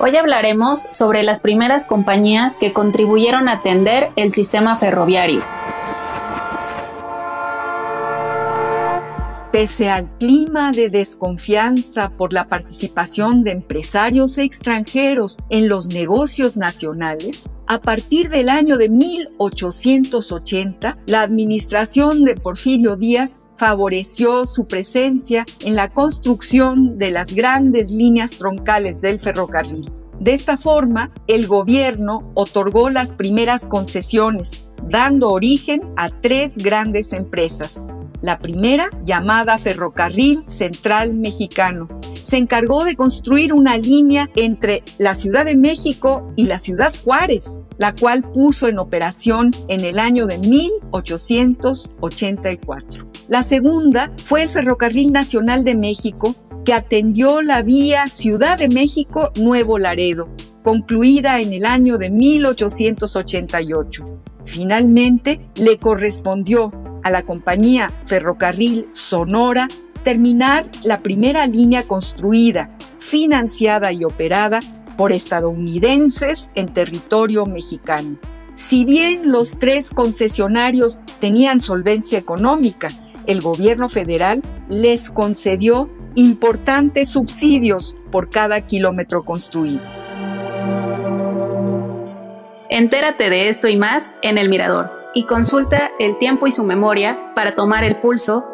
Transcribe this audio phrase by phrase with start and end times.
[0.00, 5.40] Hoy hablaremos sobre las primeras compañías que contribuyeron a atender el sistema ferroviario.
[9.52, 17.48] Pese al clima de desconfianza por la participación de empresarios extranjeros en los negocios nacionales,
[17.66, 25.76] a partir del año de 1880, la administración de Porfirio Díaz favoreció su presencia en
[25.76, 29.90] la construcción de las grandes líneas troncales del ferrocarril.
[30.20, 37.86] De esta forma, el gobierno otorgó las primeras concesiones, dando origen a tres grandes empresas.
[38.20, 41.88] La primera, llamada Ferrocarril Central Mexicano,
[42.34, 47.62] se encargó de construir una línea entre la Ciudad de México y la Ciudad Juárez,
[47.78, 53.08] la cual puso en operación en el año de 1884.
[53.28, 56.34] La segunda fue el Ferrocarril Nacional de México,
[56.64, 60.28] que atendió la vía Ciudad de México Nuevo Laredo,
[60.64, 64.22] concluida en el año de 1888.
[64.44, 66.72] Finalmente, le correspondió
[67.04, 69.68] a la compañía Ferrocarril Sonora
[70.04, 74.60] terminar la primera línea construida, financiada y operada
[74.96, 78.18] por estadounidenses en territorio mexicano.
[78.52, 82.90] Si bien los tres concesionarios tenían solvencia económica,
[83.26, 89.82] el gobierno federal les concedió importantes subsidios por cada kilómetro construido.
[92.68, 97.32] Entérate de esto y más en El Mirador y consulta El tiempo y su memoria
[97.34, 98.53] para tomar el pulso